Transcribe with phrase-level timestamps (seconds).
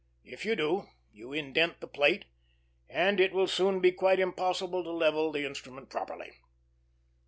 [0.23, 2.25] If you do, you indent the plate,
[2.89, 6.39] and it will soon be quite impossible to level the instrument properly.